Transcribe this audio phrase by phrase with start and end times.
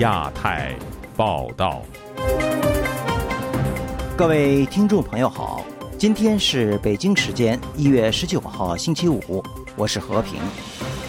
[0.00, 0.74] 亚太
[1.14, 1.82] 报道，
[4.16, 5.62] 各位听众朋友好，
[5.98, 9.44] 今天是北京时间一月十九号星期五，
[9.76, 10.40] 我是和平。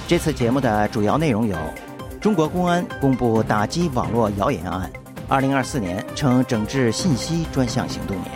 [0.10, 1.56] 这次节目的主要内容有：
[2.20, 4.92] 中国公安公布打击网络谣言案，
[5.30, 8.30] 二零二四年称整治信息专项行动年。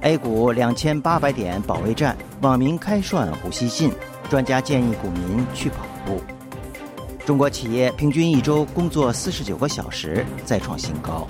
[0.00, 3.92] A 股两千八百点保卫战，网民开涮胡锡进，
[4.30, 6.18] 专家建议股民去跑步。
[7.26, 11.26] 中国企业平均一周工作四十九个小时，再创新高。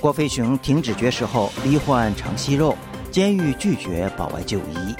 [0.00, 2.76] 郭飞雄停止绝食后罹患肠息肉，
[3.10, 4.94] 监狱拒绝保外就医。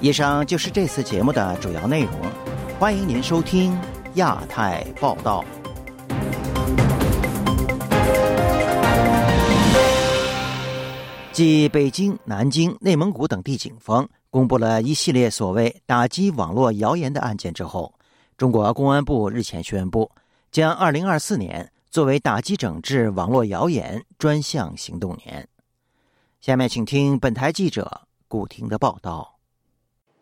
[0.00, 2.12] 以上就是这次节目的主要内容，
[2.78, 3.78] 欢迎您收听
[4.14, 5.44] 亚太报道。
[11.32, 17.92] 继北京、南京、内蒙古等地警方公布了一系列所谓打击网络谣言的案件之后。
[18.36, 20.10] 中国公安部日前宣布，
[20.50, 25.46] 将2024年作为打击整治网络谣言专项行动年。
[26.40, 29.36] 下面请听本台记者顾婷的报道。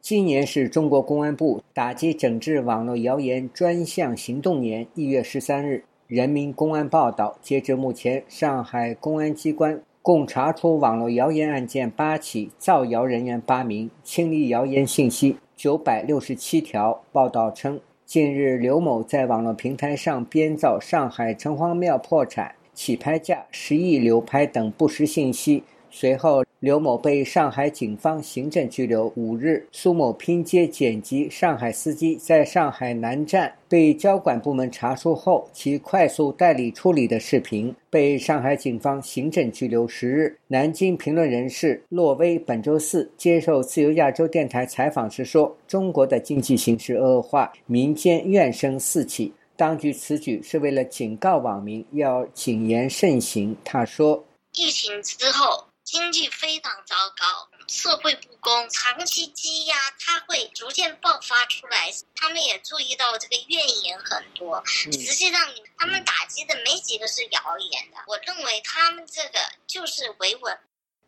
[0.03, 4.87] 今年是中国公安部打击整治网络谣言专项行动年。
[4.95, 5.77] 一月十三日，
[6.07, 17.03] 《人民公安报》道，截至目前，上海公安机关共查处网络谣言案件八起，造谣人员八名，清理谣言信息九百六十七条。
[17.11, 17.81] 报道称。
[18.13, 25.65] 近日，刘某在网络平台上编造上海城隍庙破产、起拍价十亿流拍等不实信息。
[25.95, 29.65] 随后，刘某被上海警方行政拘留五日。
[29.71, 40.35] 苏某拼接剪辑上海司机在上海南站被交管部门查处后，其快速代理处理的视频被上海警方行政拘留十日。
[40.49, 54.25] 南京评论人士洛威本周四接受自由亚洲电台采访时说：“中国的经济形势恶化，民间怨声四起，当局此举是为了警告网民要谨言慎行。”他说
[54.57, 61.91] ：“疫情之后。”经济非常糟糕，社会不公，长期积压，它会逐渐爆发出来。
[62.15, 65.39] 他们也注意到这个怨言很多，实际上
[65.77, 67.99] 他们打击的没几个是谣言的。
[68.07, 70.59] 我认为他们这个就是维稳。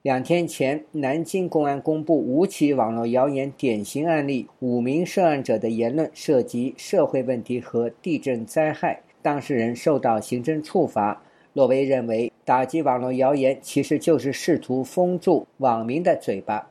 [0.03, 11.23] 两天前，南京公安公布五起网络谣言典型案例，五名涉案者的言论涉及社会问题和地震灾害，当事人受到行政处罚。
[11.55, 16.69] 洛维认为，打击网络谣言其实就是试图封住网民的嘴巴，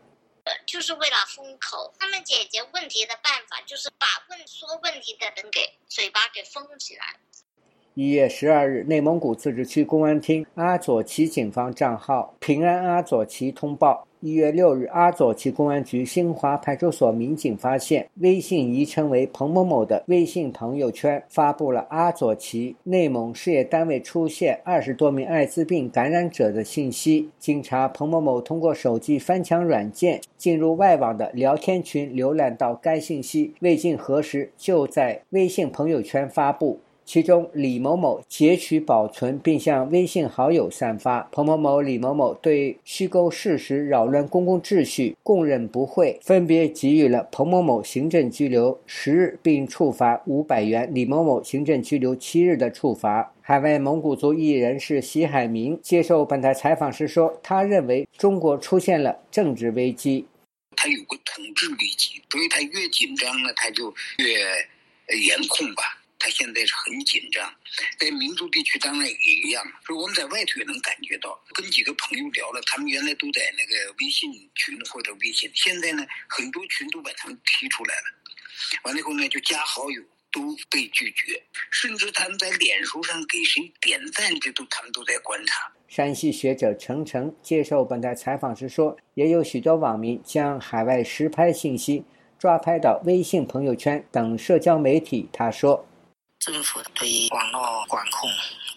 [0.65, 1.93] 就是为了封口。
[1.97, 7.15] 他们解决问题的办法就是把问说问题的人给嘴巴给封起来。
[7.93, 14.05] 一月十二日，内蒙古自治区公安厅阿左旗警方账号“平安阿左旗”通报。
[14.25, 27.29] 一月六日，阿左旗公安局新华派出所民警发现，微信昵称为彭某某的微信朋友圈发布了阿左旗内蒙事业单位出现二十多名艾滋病感染者的信息。
[27.37, 36.79] 经查，彭某某通过手机翻墙软件进入外网的聊天群，浏览到该信息，未经核实就在微信朋友圈发布。
[37.05, 41.21] 其中，李某某截取保存并向微信好友散发。
[41.31, 53.33] 彭某某、李某某对虚构事实、扰乱公共秩序供认不讳，分别给予了彭某某行政拘留十日，并处罚五百元；李某某行政拘留七日的处罚。
[53.41, 60.25] 海外蒙古族艺人是席海明接受本台采访时说：“他认为中国出现了政治危机，
[60.77, 67.53] 他有个统治危机，所以他越紧张呢，他就越严控吧。”他现在是很紧张，
[67.99, 71.37] 在民族地区当然也一样，所以我们在外头也能感觉到。
[71.53, 78.03] 跟几个朋友聊了，他们原来都在那个微信群或者微信，现在呢很多群都把他们踢出来了，
[78.85, 80.01] 完了以后呢就加好友
[80.31, 85.73] 都被拒绝，甚至他们在脸书上给谁点赞，这都他们都在观察。
[85.89, 92.05] 山西学者程程接受本台采访时说，也有许多网民将海外实拍信息
[92.39, 95.27] 抓拍到微信朋友圈等社交媒体。
[95.33, 95.85] 他说。
[96.43, 98.29] 政府对网络管控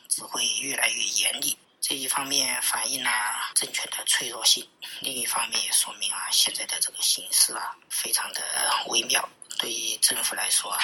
[0.06, 3.10] 只会越来越严厉，这一方面反映了
[3.56, 4.64] 政权的脆弱性，
[5.00, 8.40] 另一方面也说明啊现在的这个形势啊非常的
[8.86, 9.28] 微妙。
[9.58, 10.78] 对于政府来说啊，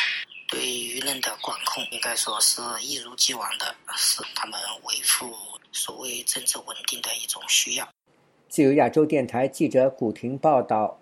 [0.48, 5.32] 对舆论的管控应该说是一如既往的，是他们维护
[5.70, 7.88] 所谓政治稳定的一种需要。
[8.48, 10.98] 自由亚洲电台记者古婷报道：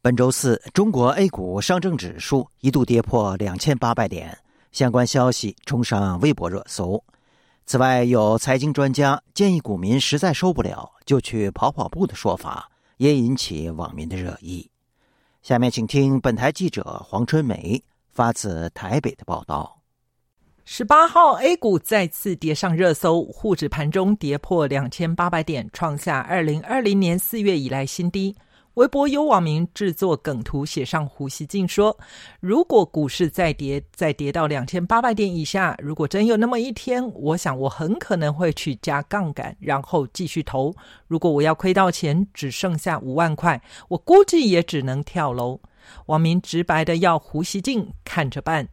[0.00, 4.38] 本周四，中国 A 股上证指数一度跌破两千八百点。
[4.76, 7.02] 相关消息冲上微博热搜。
[7.64, 14.70] 此外，有财经专家建议股民实在受不了就去跑跑步的说法，也引起网民的热议。
[15.40, 17.82] 下面请听本台记者黄春梅
[18.12, 19.80] 发自台北的报道。
[20.66, 28.36] 十八号，A 股再次跌上热搜，沪指盘中跌破两千八百点，创下二零二零年四月以来新低。
[28.76, 31.98] 微博有网民制作梗图，写上胡锡进说
[32.40, 40.74] ：“如果股市再跌，再跌到两千八百点以下，如果真有那么一天，我想我很可能会去加杠杆，然后继续投。
[41.06, 43.58] 如果我要亏到钱只剩下五万块，
[43.88, 45.58] 我估计也只能跳楼。”
[46.06, 48.68] 网民直白的要胡锡进看着办。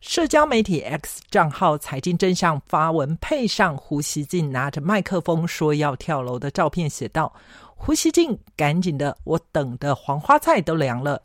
[0.00, 7.32] 社交媒体 X 账号“财经真相”发文，配上胡锡进拿着麦克风说要跳楼的照片，写道
[7.74, 11.22] ：“胡锡进，赶紧的，我等的黄花菜都凉了。”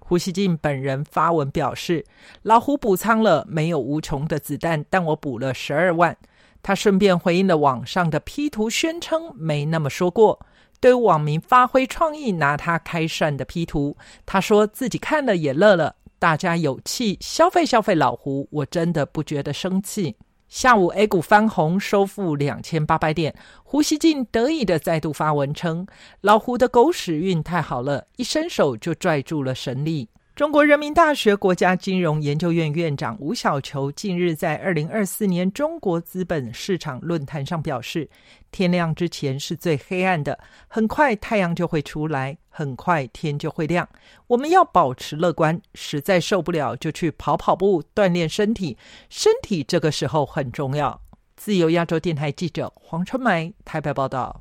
[0.00, 2.04] 胡锡进本人发文表示
[2.42, 6.16] ：“老胡补仓了，没有无穷的子弹，但我补了十二万。”
[6.60, 10.40] 他顺便回应了网上的 P 图，宣称没那么说过。
[10.80, 15.94] 对网民发挥创意拿他开涮的 P 图，他说自己看了也乐了。
[16.18, 20.16] 大家有气消费消费老胡，我真的不觉得生气。
[20.48, 23.34] 下午 A 股翻红，收复两千八百点。
[23.62, 25.86] 胡锡进得意的再度发文称
[26.22, 30.08] ：“老胡的狗屎运太好了，一伸手就拽住了神力。”
[30.38, 38.08] 中国人民大学国家金融研究院院长吴晓球近日在二零二四年中国资本市场论坛上表示
[38.52, 40.38] ：“天亮之前是最黑暗的，
[40.68, 43.88] 很快太阳就会出来，很快天就会亮。
[44.28, 48.78] 我们要保持乐观，实在受不了就去跑跑步，锻炼身体，
[49.10, 51.00] 身体这个时候很重要。”
[51.34, 54.40] 自由亚洲电台记者黄春梅台北报道。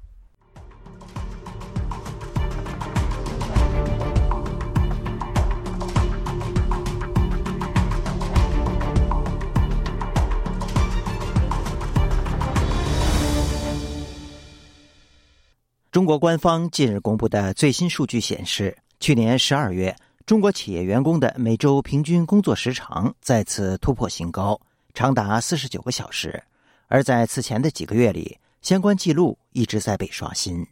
[15.98, 19.96] 中国官方近日公布的最新数据显示，去年十二月，
[20.28, 24.62] 中国企业员工的每周平均工作时长再次突破新高，
[24.94, 26.44] 长达四十九个小时。
[26.86, 30.64] 而在此前的几个月里，相关记录一直在被刷新。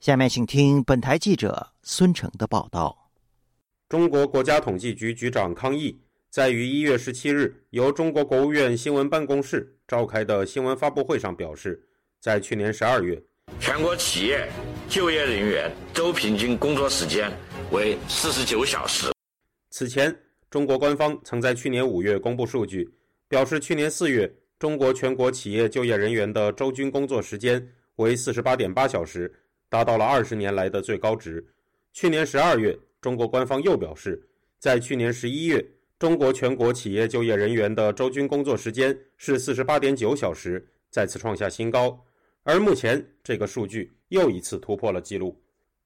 [0.00, 3.10] 下面请听本台记者孙成的报道。
[3.90, 6.00] 中国国家统计局局长康毅
[6.30, 11.86] 在于一月十七日由中国国务院新闻办公室召开的新闻发布会上表示，
[12.18, 13.22] 在去年十二月。
[13.60, 14.48] 全国企业
[14.88, 17.30] 就业人员周平均工作时间
[17.72, 19.12] 为四十九小时。
[19.70, 20.14] 此前，
[20.50, 22.88] 中国官方曾在去年五月公布数据，
[23.28, 27.64] 表示去年四月中国全国企业就业人员的周均工作时间
[27.96, 29.32] 为四十八点八小时，
[29.68, 31.44] 达到了二十年来的最高值。
[31.92, 34.20] 去年十二月，中国官方又表示，
[34.58, 35.64] 在去年十一月，
[35.98, 42.04] 中国全国企业就业人员的周均工作时间是四十八点九小时，再次创下新高。
[42.50, 45.36] 而目前，这个数据又一次突破了记录。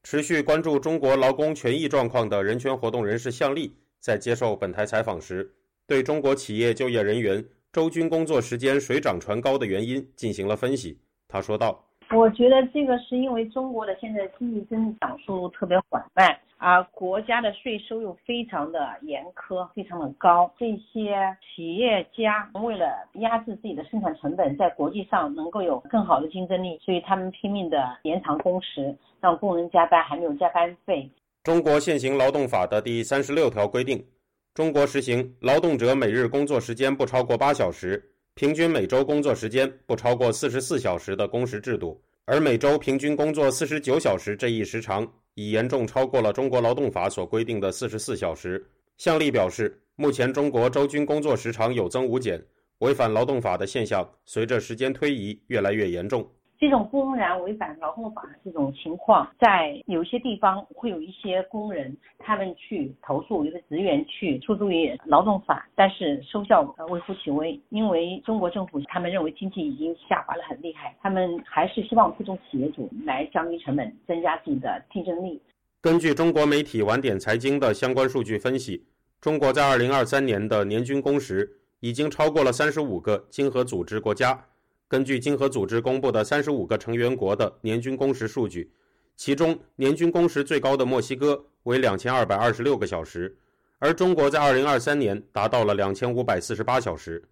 [0.05, 5.53] 持续关注中国劳工权益状况的人权活动人士向丽在接受本台采访时，
[5.89, 10.97] 对中国企业就业人员周均工作时间水涨船高的原因进行了分析。
[11.27, 11.85] 他说道。
[12.13, 16.33] 我觉得这个是因为中国的现在经济增长速度特别缓慢，
[16.63, 20.49] 而国家的税收又非常的严苛，非常的高。
[20.57, 31.11] 这些企业家为了压制自己的生产成本，在国际上能够有更好的竞争力，所以他们拼命的延长工时，让工人加班还没有加班费。
[31.43, 34.07] 中国现行劳动法的第三十六条规定，
[34.55, 38.11] 中国实行劳动者每日工作时间不超过八小时。
[38.37, 48.65] 平均每周工作时间不超过四十四小时的工时制度，而每周平均工作四十九小时这一时长已严重超过了中国劳动法所规定的四十四小时。
[48.97, 52.41] 向丽表示，目前中国周均工作时长有增无减，
[52.79, 56.31] 违反劳动法的现象随着时间推移越来越严重。
[56.63, 67.61] 这种公然违反劳动法的这种情况，在有些地方会有一些工人，他们去投诉，有的职员去诉诸于劳动法，但是收效微乎其微。
[67.71, 75.43] 因为中国政府他们认为经济已经下滑的很厉害，他们还是希望推动企业主来降低成本，增加自己的竞争力。
[75.81, 78.87] 根据中国媒体晚点财经的相关数据分析，
[79.21, 84.45] 中国在二零二三年的年均工时已经超过了三十五个经合组织国家。
[84.93, 88.71] 根据经合组织公布的三十五个成员国的年均工时数据，
[89.17, 93.35] 其中年均工时最高的墨西哥为两千二百二十六个小时，
[93.79, 97.25] 而中国在二零二三年达到了两千五百四十八小时。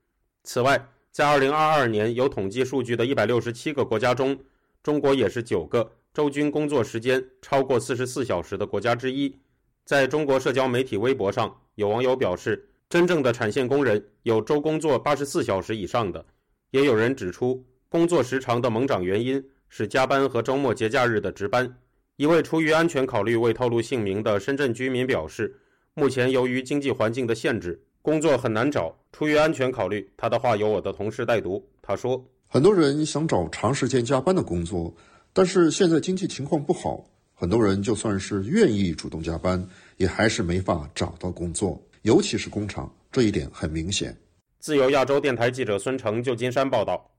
[0.42, 4.38] 此外，在二零二二年有统计数据的一百六十七个国家中，
[4.82, 9.36] 中国也是九个周均工作时间超过四十四小时的国家之一。
[9.84, 16.24] 在中国社交媒体微博上，有网友表示，真正的产线工人有周工作八十四小时以上的。
[16.70, 21.76] 也有人指出，工作时长的猛涨原因是加班和周末节假日的值班。
[22.16, 25.56] 一位出于安全考虑未透露姓名的深圳居民表示，
[25.94, 28.96] 目前由于经济环境的限制，工作很难找。
[29.10, 31.66] 出于安全考虑，他的话由我的同事代读。
[31.82, 34.94] 他说：“很多人想找长时间加班的工作，
[35.32, 44.16] 但是现在经济情况不好，很多人就算是愿意主动加班，也还是没法找到工作，尤其是工厂，这一点很明显。”
[44.60, 47.10] 自由亚洲电台记者孙成，旧金山报道。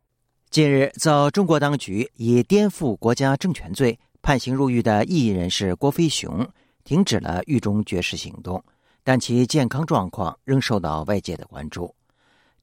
[0.52, 6.48] 近日，遭中国当局以颠覆国家政权罪判刑入狱的异议人士郭飞雄
[6.84, 8.64] 停止了狱中绝食行动。
[9.04, 11.96] 但其健康状况仍受到外界的关注。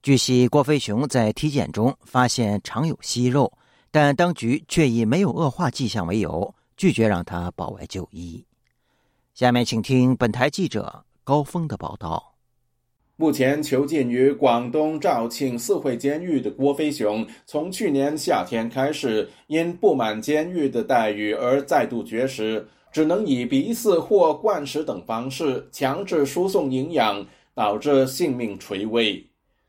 [0.01, 3.51] 据悉，郭飞雄在体检中发现常有息肉，
[3.91, 8.41] 但当局却以没有恶化迹象为由，拒绝让他保外就医。
[9.33, 12.28] 下面请听本台记者高峰的报道。
[13.21, 22.65] 目前囚禁于广东肇庆四会监狱的郭飞雄，从去年夏天开始，因不满监狱的待遇而再度绝食。
[22.93, 27.21] 只能以鼻饲或灌食等方式强制输送营养，
[27.53, 29.21] 导致性命垂危。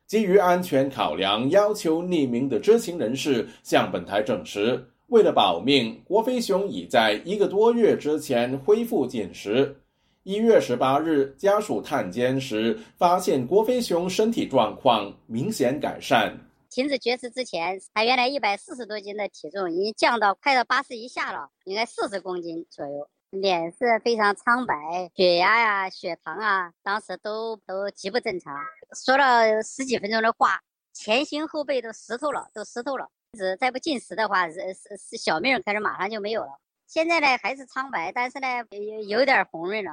[0.07, 9.75] 基于安全考量，要求匿名的知情人士向本台证实，为了保命，郭飞雄已在一个多月之前恢复进食。
[10.23, 16.39] 一月十八日，家属探监时发现郭飞雄身体状况明显改善。
[16.69, 23.09] 停止绝食之前，他原来一百四十多斤的体重已经降到快到八十以下了，应该四十公斤左右。
[23.31, 28.55] 脸色非常苍白，血压呀、血糖啊，当时都都极不正常。
[28.95, 30.61] 说了十几分钟的话，
[30.93, 33.09] 前心后背都湿透了，都湿透了。
[33.39, 36.61] 是再不进食的话，是是是小命可能马上就没有了。
[36.87, 39.93] 现在呢还是苍白，但是呢有有点红润了。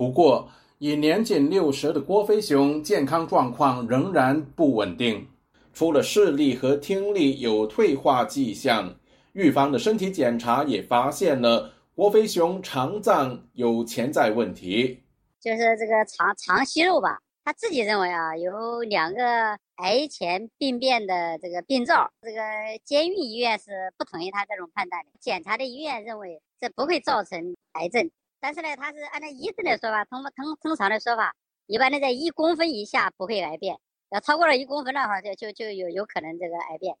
[0.00, 5.28] 不过，已年近六十的郭飞雄健康状况仍然不稳定，
[5.74, 8.94] 除了视力和听力有退化迹象，
[9.34, 11.70] 预防的身体检查也发现了。
[11.94, 15.02] 郭飞雄肠脏有潜在问题，
[15.38, 17.18] 就是这个肠肠息肉吧。
[17.44, 22.10] 他自己认为啊，有两个癌前病变的这个病灶。
[22.22, 22.40] 这个
[22.84, 25.10] 监狱医院是不同意他这种判断的。
[25.20, 28.10] 检查的医院认为这不会造成癌症，
[28.40, 31.34] 但是呢，他是按照医生的说法，通通通常的说法，
[31.66, 33.78] 一般的在一公分以下不会癌变，
[34.10, 36.96] 要超过了一公分的话，就就就有有可能这个癌变。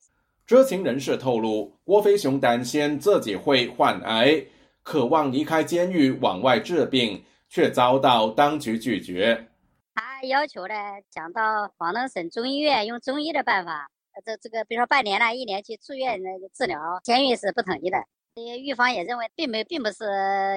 [0.46, 4.44] 知情人士透露，郭飞雄担心自己会患癌。
[4.82, 9.46] 渴望离开监狱往外治病，却遭到当局拒绝。
[9.94, 10.74] 他要求呢，
[11.10, 13.90] 想到广东省中医院用中医的办法，
[14.24, 17.98] 这这个比如说半年了、一年去住院那个治疗，监狱是不同意的。
[18.32, 20.04] 这些预防也认为，并没并不是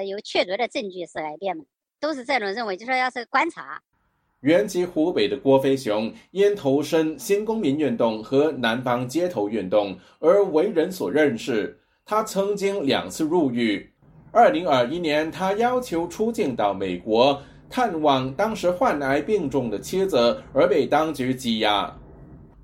[0.06, 1.64] 有确凿的证据是癌变的，
[1.98, 3.82] 都是这种认为，就说要是观察。
[4.40, 11.80] 原籍湖北的郭飞雄，因投身新公民运动和南方街头运动而为人所认识。
[12.04, 13.90] 他曾经两次入狱。
[14.30, 21.98] 二零二一年，他要求出境到美国探望当时患癌病重的妻子，而被当局羁押。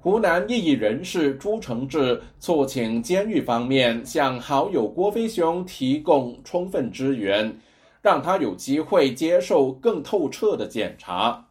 [0.03, 7.55] 湖南异议人士朱承志促请监狱方面向好友郭飞雄提供充分支援，
[8.01, 11.47] 让他有机会接受更透彻的检查。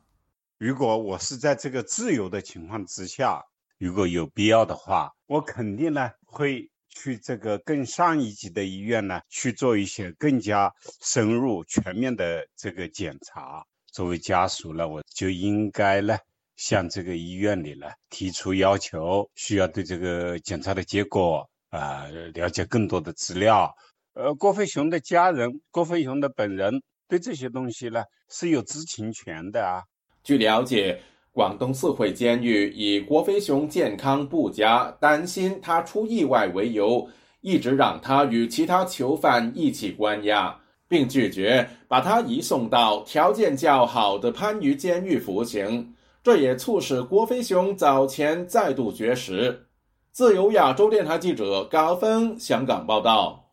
[0.58, 3.46] 如果我是在这个自由的情况之下，
[3.77, 6.70] 如果有必要的话，我肯定呢会。
[6.91, 13.63] 去这个更上一级的医院呢，去做一些更加深入、全面的这个检查。
[13.86, 16.18] 作为家属呢，我就应该呢
[16.60, 23.74] 向这个医院里呢提出要求，需要对这个检查的结果啊了解更多的资料。
[24.13, 29.82] 呃，郭飞雄的家人、郭飞雄的本人对这些东西呢是有知情权的啊。
[30.24, 31.01] 据了解。
[31.32, 37.08] 广东四会监狱以郭飞雄健康不佳，担心他出意外为由，
[37.39, 45.94] 一直让他与其他囚犯一起关押，并拒绝把他移送到条件较好的番禺监狱服刑。
[46.22, 49.68] 这也促使郭飞雄早前再度绝食。
[50.12, 53.52] 自由亚洲电台记者高峰香港报道。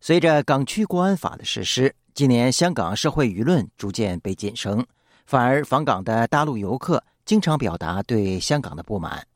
[0.00, 4.84] 随着港区国安法的实施，今年香港社会舆论逐渐被晋升。
[5.26, 9.26] 反而访港的大陆游客经常表达对香港的不满。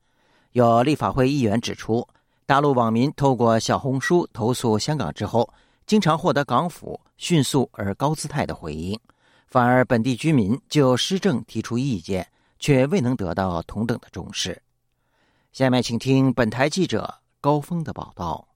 [0.52, 2.06] 有立法会议员指出，
[2.46, 5.52] 大陆网民透过小红书投诉香港之后，
[5.86, 8.98] 经常获得港府迅速而高姿态的回应，
[9.48, 12.26] 反而本地居民就施政提出意见，
[12.62, 14.62] 却未能得到同等的重视。
[15.52, 18.48] 下面请听本台记者高峰的报道。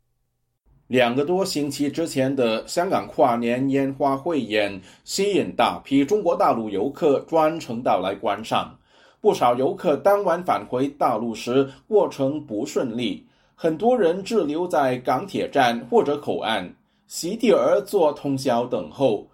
[0.86, 8.78] 两个多星期之前的香港跨年烟花汇演，吸引大批中国大陆游客专程到来观赏。
[9.20, 16.72] 不少游客当晚返回大陆时，过程不顺利，很多人滞留在港铁站或者口岸，
[17.08, 19.26] 席地而坐通宵等候。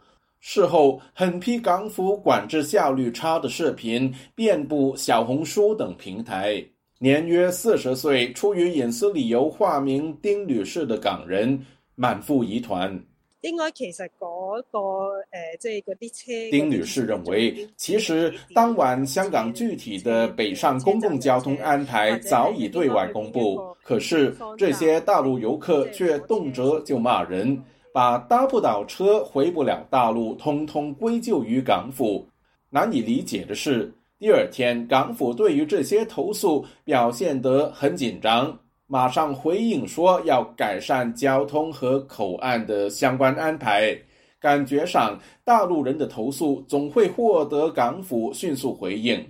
[0.44, 6.60] 事后，狠批港府管制效率差的视频遍布小红书等平台。
[6.98, 13.00] 年约四十岁、出于隐私理由化名丁女士的港人满腹疑团。
[13.42, 15.22] 應該其實嗰個誒，
[15.60, 16.50] 即係嗰啲車。
[16.50, 27.62] 丁女士认为，其实当晚香港具体的北上公共交通安排早已对外公布，可是这些大陆游客却动辄就骂人。
[27.92, 32.26] 把搭不到车、回不了大陆，通通归咎于港府。
[32.70, 43.96] 难以理解的是，第二天港府对于这些投诉表现得很紧张，马上回应说要改善交通和口岸的相关安排。
[44.40, 49.24] 感觉上，大陆人的投诉总会获得港府迅速回应。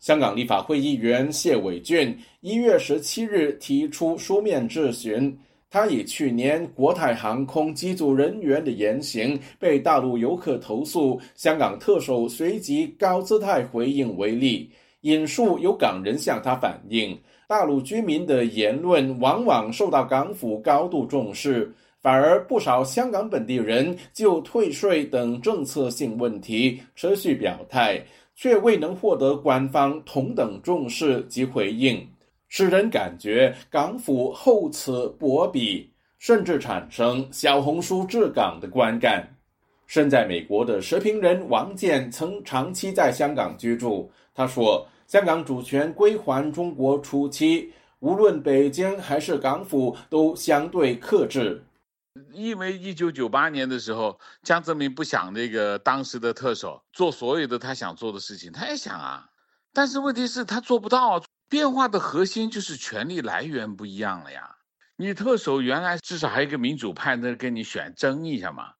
[0.00, 5.38] 香港立法会议员谢伟俊一月十七日提出书面质询。
[5.74, 28.00] 他以去年国泰航空机组人员的言行被大陆游客投诉，香港特首随即高姿态回应为例，引述有港人向他反映，大陆居民的言论往往受到港府高度重视，反而不少香港本地人就退税等政策性问题持续表态，
[28.36, 32.00] 却未能获得官方同等重视及回应。
[32.56, 39.28] 使人感觉港府厚此薄彼，甚至产生小红书治港的观感。
[39.88, 44.08] 身在美国的時評人王健曾长期在香港居住。
[44.32, 51.60] 他说，香港主权归还中国初期，无论北京还是港府都相对克制。
[52.30, 59.28] 因为一九九八年的时候，江泽民不想那个当时的特首做所有的他想做的事情，他也想啊，
[59.72, 61.20] 但是问题是他做不到。
[61.54, 64.56] 變化的核心就是权力来源不一样了呀。
[64.96, 68.72] 你特首原来至少还有一个民主派那跟你选争一下嘛，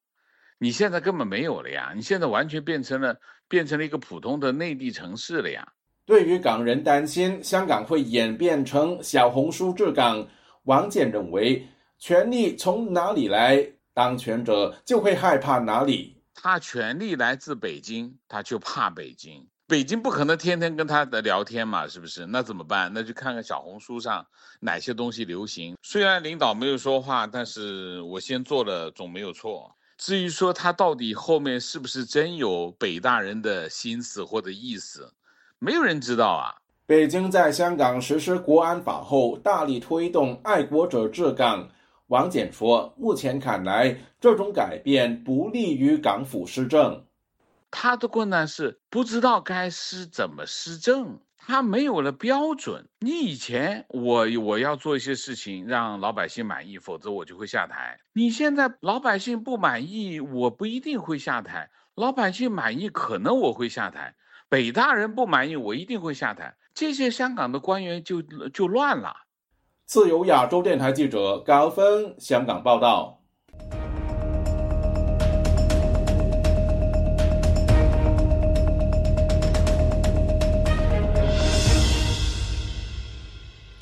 [0.58, 1.92] 你现在根本没有了呀。
[1.94, 3.16] 你现在完全变成了
[3.46, 5.64] 变成了一个普通的内地城市了呀。
[6.04, 10.26] 对于港人担心香港会演变成小红书治港，
[10.64, 11.64] 王健认为，
[12.00, 16.20] 权力从哪里来，当权者就会害怕哪里。
[16.34, 19.46] 他权力来自北京，他就怕北京。
[19.66, 22.26] 北京不可能天天跟他的聊天嘛，是不是？
[22.26, 22.92] 那怎么办？
[22.92, 24.24] 那就看看小红书上
[24.60, 25.74] 哪些东西流行。
[25.82, 29.74] 虽然领导没有说话，但是我先做了总没有错。
[29.96, 35.10] 至于说他到底后面是不是真有北大人的心思或者意思，
[35.58, 36.52] 没有人知道啊。
[36.84, 41.66] 北京在香港实施国安法后，大力推动爱国者治港。
[42.08, 47.02] 王健說，目前看来，这种改变不利于港府施政。
[47.76, 52.88] 他的困难是不知道该施怎么施政，他没有了标准。
[53.00, 57.98] 你以前我我要做一些事情让老百姓满意，否则我就会下台。
[58.12, 64.14] 你现在老百姓不满意，我不一定会下台；老百姓满意，可能我会下台。
[64.48, 66.54] 北大人不满意，我一定会下台。
[66.72, 69.12] 这些香港的官员就就乱了。
[69.84, 73.23] 自由亚洲电台记者高峰香港报道。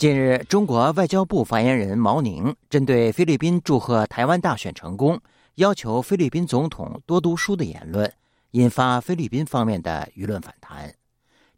[0.02, 5.20] 近日，中国外交部发言人毛宁针对菲律宾祝贺台湾大选成功，
[5.54, 8.12] 要求菲律宾总统多读书的言论，
[8.50, 10.92] 引发菲律宾方面的舆论反弹。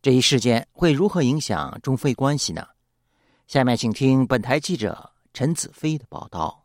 [0.03, 2.67] 这一事件会如何影响中菲关系呢？
[3.47, 6.64] 下面请听本台记者陈子飞的报道。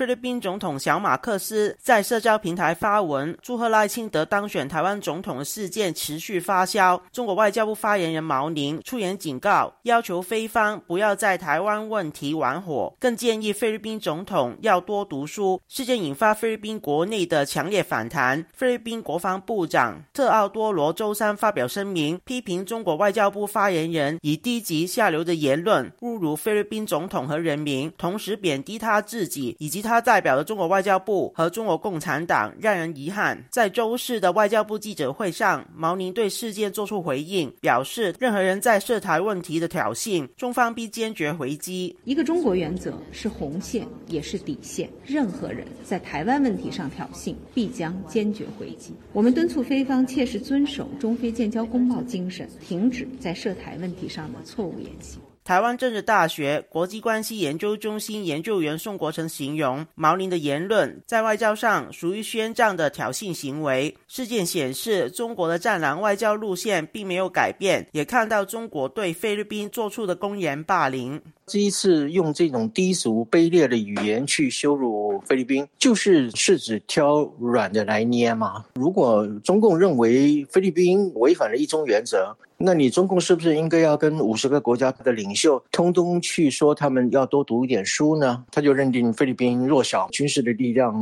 [0.00, 6.98] 菲律宾总统小马克思在社交平台发文祝贺赖清德当选台灣總統事件持续发酵。
[7.12, 15.60] 中国外交部发言人毛宁出言警告，要求菲方不要在台湾问题玩火，更建议菲律宾总统要多读书。
[15.68, 18.42] 事件引发菲律宾国内的强烈反弹。
[18.54, 29.89] 菲律宾国防部长特奥多罗周三发表声明，批评中国外交部发言人以低级下流的言论侮辱菲律宾总统和人民，同时贬低他自己以及他。
[29.90, 33.44] 他代表的中国外交部和中国共产党，让人遗憾。
[33.50, 41.96] 在周四的外交部记者会上，毛宁对事件作出回应，表示任何人在涉台问题的挑衅，中方必坚决回击。
[42.04, 44.88] 一个中国原则是红线，也是底线。
[45.04, 48.94] 任何人在台湾问题上挑衅，必将坚决回击。
[49.12, 55.20] 我们敦促菲方切实遵守中菲建交公报精神，停止在涉台问题上的错误言行。
[55.50, 63.96] 台湾政治大学国际关系研究中心研究员宋国成形容毛宁的言论在外交上属于宣战的挑衅行为。
[64.06, 71.20] 事件显示，中国的战狼外交路线并没有改变，也看到中国对菲律宾做出的公然霸凌。
[71.46, 78.64] 这一次用这种低俗卑劣的语言去羞辱菲律宾，就是是指挑软的来捏吗？
[78.74, 88.44] 如果中共认为菲律宾违反了一中原则，那你中共是不是应该要跟五十个国家的领袖通通去说他们要多读一点书呢？
[88.52, 90.94] 他就认定菲律宾弱小，军事的力量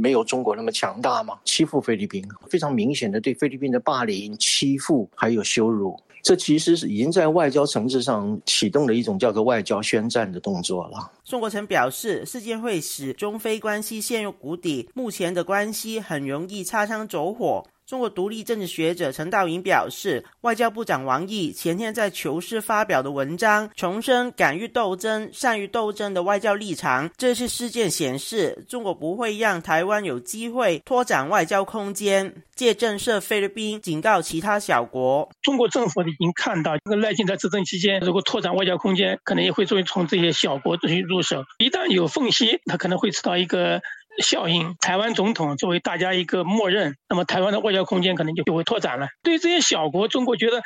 [0.00, 1.34] 没有中国那么强大嘛？
[1.44, 5.94] 欺负菲律宾，非常明显的对菲律宾的霸凌、欺负还有羞辱。
[6.22, 11.12] 这其实是已经在外交层次上启动了一种叫做外交宣战的动作了。
[11.22, 17.62] 宋国成表示，事件会使中非关系陷入谷底，目前的关系很容易擦枪走火。
[17.86, 27.10] 中国独立政治学者陈道颖表示，外交部长王毅前天在《求是》发表的文章，重申敢于斗争、善于斗争的外交立场。
[27.18, 35.28] 这次事件显示，中国不会让台湾有机会拓展外交空间，借震慑菲律宾，警告其他小国。
[35.42, 41.44] 中国政府已经看到，这个赖清德执政期间，如果拓展外交空间，可能也会作为从这些小国去入手。
[41.58, 43.82] 一旦有缝隙，它可能会吃到一个。
[44.22, 49.08] 效应，台湾总统作为大家一个默认，那么台湾的外交空间可能就就会拓展了。
[49.22, 50.62] 对于这些小国，中国觉得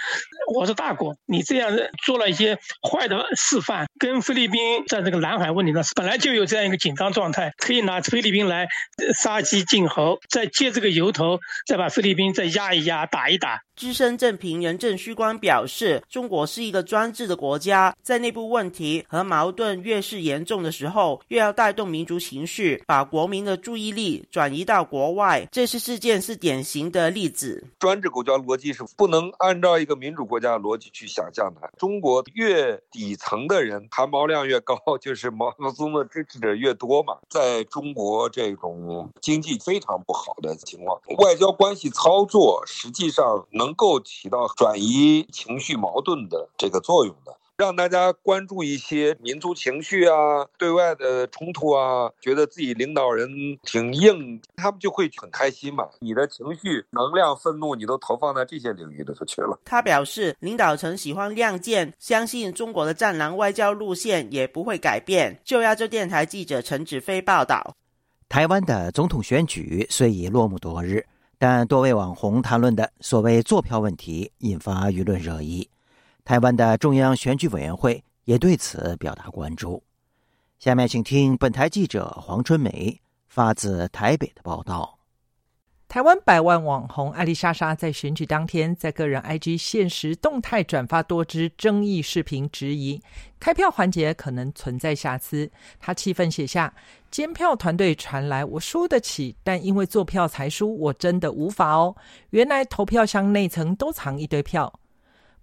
[0.55, 1.71] 我是大国，你这样
[2.05, 2.59] 做了一些
[2.91, 8.69] 坏的示范，跟菲律宾在这个南海问题上本来就有这样一个紧张状态，可以拿菲律宾来
[9.15, 13.63] 杀鸡儆猴，再借这个由头再把菲律宾再压一压、打一打。
[13.77, 25.47] 资深政评人郑旭光表示，中国是一个专制的国家，在内部问题和矛盾越是严重的时候，越要带动民族情绪，把国民的注意力转移到国外。
[25.51, 27.67] 这次事件是典型的例子。
[27.79, 31.71] 专制国家逻辑是不能按照一个民主国家的逻辑去想象的。
[31.79, 37.17] 中国越底层的人含毛量越高， 就是毛泽东的支持者越多嘛。
[37.29, 43.47] 在中国这种经济非常不好的情况，外交关系操作实际上。
[43.53, 53.29] 能够起到转移情绪矛盾的这个作用的，让大家关注一些民族情绪啊、对外的冲突啊，觉得自己领导人
[53.65, 55.89] 挺硬，他们就会很开心嘛。
[55.99, 59.59] 你的情绪、能量、愤怒，你都投放在这些领域里头去了。
[59.65, 65.41] 他表示，领导层喜欢亮剑，相信中国的战狼外交路线也不会改变。
[65.45, 67.75] 就亚洲电台记者陈子飞报道，
[68.29, 71.05] 台湾的总统选举虽已落幕多日。
[71.41, 75.69] 但多位网红谈论的所谓坐票问题引发舆论热议，
[76.29, 79.83] 台湾的中央选举委员会也对此表达关注。
[80.59, 84.99] 下面请听本台记者黄春梅发自台北的报道。
[85.89, 93.01] 台湾百万网红艾丽莎莎在选举当天，在个人 IG 现实动态转发多支争议视频，质疑
[93.41, 95.51] 开票环节可能存在瑕疵。
[95.81, 96.75] 她气愤写下
[97.11, 101.97] ：“监票团队传来我输得起，但因为做票才输，我真的无法哦。
[102.29, 104.71] 原来投票箱内层都藏一堆票。”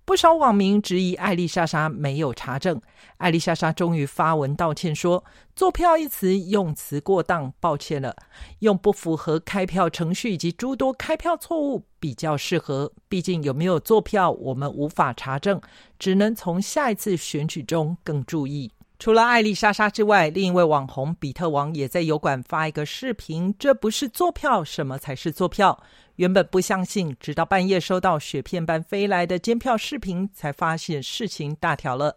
[0.06, 2.80] 不少网民质疑艾丽莎莎没有查证，
[3.18, 5.24] 艾丽莎莎终于发文道歉说
[5.56, 8.16] ：“做票一词用词过当，抱歉了，
[8.60, 12.92] 用不符合开票程序以及诸多开票错误比较适合。
[13.10, 15.60] 毕竟有没有做票，我们无法查证，
[15.98, 25.84] 只能从下一次选举中更注意。”除了艾丽莎莎之外，另一位网红比特王也在油管发一个视频：“这不是坐票，什么才是坐票？”
[26.16, 32.16] 原本不相信，直到半夜收到雪片般飞来的监票视频，才发现事情大条了。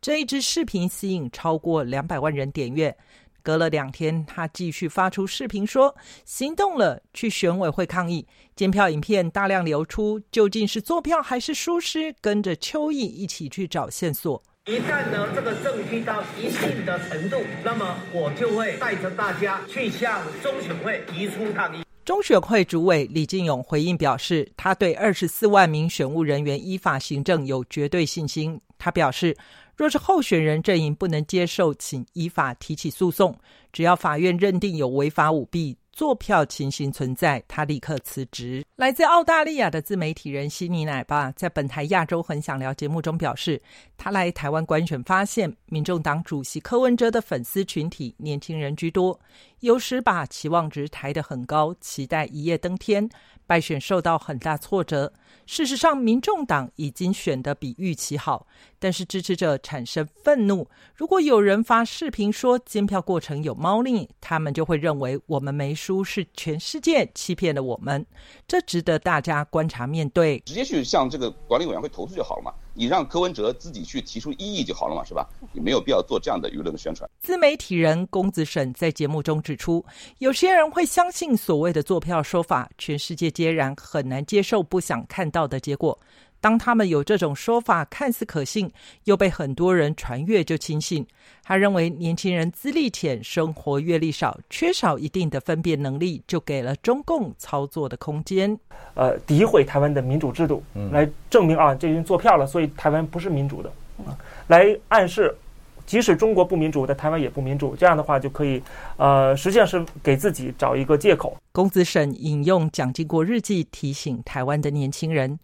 [0.00, 2.96] 这一支视频吸引超过两百万人点阅。
[3.42, 5.94] 隔了两天，他继续发出视频说
[6.26, 12.12] ：“行动了，去选委会抗议。”监票影片大量流出，究竟是坐票还是疏失？
[12.20, 14.42] 跟着邱毅一起去找线索。
[14.68, 21.84] 一旦呢这个证据到一定的程度，那么我就会带着大家去向中选会提出抗议。
[22.04, 28.60] 中选会主委李进勇回应表示，他对二十四万名选务人员依法行政有绝对信心。
[28.76, 29.36] 他表示，
[29.76, 33.38] 若是候选人阵营不能接受，请依法提起诉讼。
[33.72, 35.76] 只要法院认定有违法舞弊。
[35.96, 38.62] 坐票情形存在，他立刻辞职。
[38.76, 43.58] 来自澳大利亚的自媒体人悉尼奶爸在本台亚洲很想聊节目中表示，
[43.96, 49.18] 他来台湾观选，发现民众党主席柯文哲的粉丝群体年轻人居多，
[49.66, 53.10] 有时把期望值抬得很高，期待一夜登天。
[53.48, 55.12] 败选受到很大挫折。
[55.44, 58.46] 事实上，民众党已经选得比预期好，
[58.78, 60.68] 但是支持者产生愤怒。
[60.94, 68.06] 如果有人发视频说监票过程有猫腻，他们就会认为我们没输，是全世界欺骗了我们。
[68.46, 70.40] 这值得大家观察面对。
[70.46, 72.52] 直接去向这个管理委员会投诉就好了嘛。
[72.76, 75.26] 你让柯文哲自己去提出异议就好了嘛，是吧？
[75.52, 77.08] 你没有必要做这样的舆论宣传。
[77.18, 79.84] 自媒体人龚子沈在节目中指出，
[80.18, 85.98] 有些人会相信所谓的坐票说法，全世界皆然，很难接受不想看到的结果。
[86.46, 88.70] 当他们有这种说法看似可信，
[89.02, 91.04] 又被很多人传阅就轻信。
[91.42, 98.56] 他认为年轻人资历浅、生活阅历少、缺少一定的分辨能力，就给了中共操作的空间。
[98.94, 103.68] 呃，诋毁台湾的民主制度，来证明啊，这人做票了，所以台湾不是民主的，
[104.04, 105.36] 啊，来暗示，
[105.84, 107.74] 即使中国不民主，但台湾也不民主。
[107.74, 108.62] 这样的话就可以，
[108.98, 111.36] 呃，实际上是给自己找一个借口。
[111.50, 115.36] 公子沈引用蒋经国日记提醒台湾的年轻人。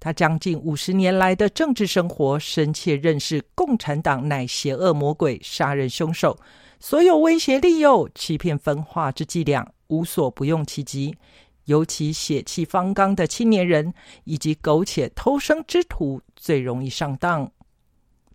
[0.00, 6.36] 他将近五十年来的政治生活，深切认识共产党乃邪恶魔鬼、杀人凶手，
[6.80, 11.14] 所有威胁、利诱、欺骗、分化之伎俩，无所不用其极。
[11.66, 13.92] 尤其血气方刚的青年人
[14.24, 17.48] 以及苟且偷生之徒，最容易上当。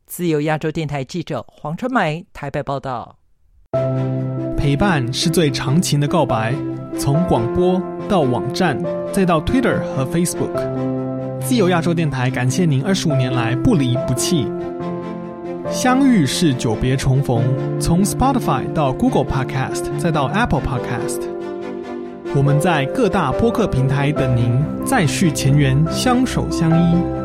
[0.06, 3.17] 自由亚洲电台记者黄春梅台北报道。
[4.56, 6.56] 陪伴是最长情的告白，
[6.97, 8.80] 从广播到网站，
[9.12, 11.04] 再到 Twitter 和 Facebook。
[11.45, 14.51] 自由亚洲电台感谢您二十五年来不离不弃。
[15.69, 17.43] 相遇是久别重逢，
[17.79, 21.21] 从 Spotify 到 Google Podcast 再到 Apple Podcast，
[22.36, 27.24] 我们在各大播客平台等您，再续前缘，相守相依。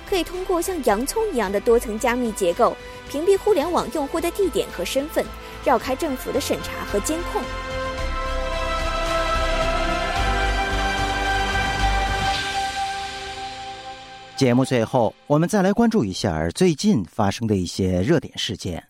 [0.11, 2.75] 可以通过像洋葱一样的多层加密结构，
[3.09, 5.25] 屏蔽互联网用户的地点和身份，
[5.63, 7.41] 绕开政府的审查和监控。
[14.35, 18.77] 节目最后，我们再来关注一下最近发生的一些热点事件。《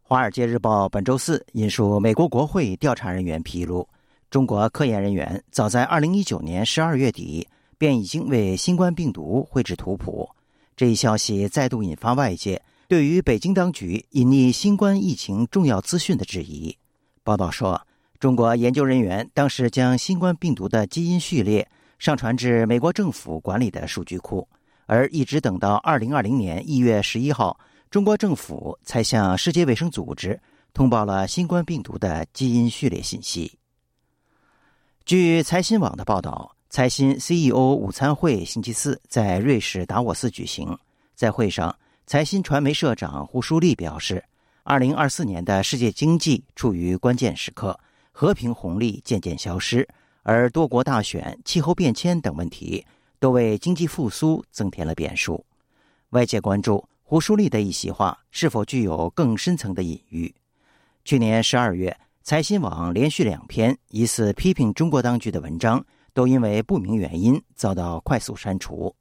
[0.00, 3.86] 华尔街日报》本周四引述美国国会调查人员披露。
[4.30, 10.26] 中国科研人员早在2019年12月底便已经为新冠病毒绘制图谱，
[10.82, 16.76] 这一消息再度引发外界对于北京当局隐匿新冠疫情重要资讯的质疑。
[17.22, 17.86] 报道说，
[18.18, 24.48] 中国研究人员当时将新冠病毒的基因序列上传至美国政府管理的数据库，
[24.86, 30.40] 而一直等到2020年1月11号，中国政府才向世界卫生组织
[30.74, 33.56] 通报了新冠病毒的基因序列信息。
[35.04, 40.74] 据财新网的报道，财新 CEO 午餐会星期四在瑞士达沃斯举行。
[41.14, 44.24] 在会上，财新传媒社长胡舒立表示，
[44.62, 47.78] 二零二四年的世界经济处于关键时刻，
[48.10, 49.86] 和平红利渐渐消失，
[50.22, 52.86] 而多国大选、气候变迁等问题
[53.20, 55.44] 都为经济复苏增添了变数。
[56.12, 60.34] 外界关注胡舒立的一席话是否具有更深层的隐喻。
[61.04, 61.94] 去年十二月。
[62.24, 68.94] 财新网连续两篇疑似批评中国当局的文章，都因为不明原因遭到快速删除。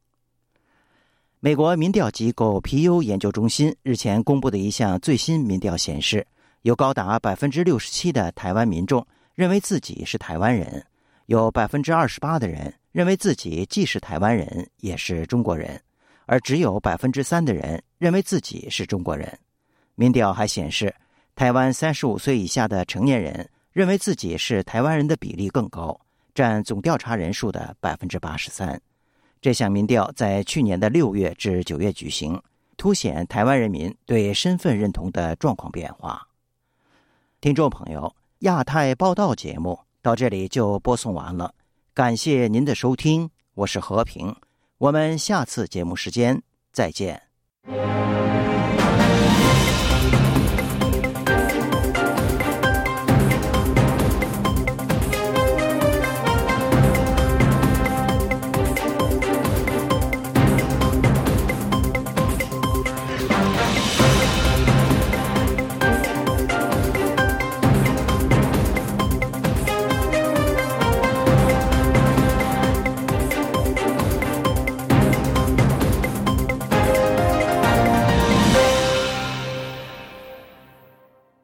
[1.40, 6.26] 美国民调机构皮尤研究中心日前公布的一项最新民调显示，
[6.62, 10.86] 有高达百分之六十七的台湾民众认为自己是台湾人，
[11.26, 15.82] 有百分之二十八的人认为自己既是台湾人也是中国人，
[16.26, 19.40] 而只有百分之三的人认为自己是中国人。
[19.96, 20.94] 民调还显示。
[21.34, 25.98] 台湾三十五岁以下的成年人认为自己是台湾人的比例更高，
[26.34, 28.82] 占总调查人数的百分之八十三。
[29.42, 32.42] 这项民调在去年的六月至九月举行，
[32.78, 36.28] 凸显台湾人民对身份认同的状况变化。
[37.40, 41.56] 听众朋友，亚太报道节目到这里就播送完了，
[41.94, 44.36] 感谢您的收听，我是和平，
[44.78, 46.42] 我们下次节目时间
[46.72, 47.22] 再见。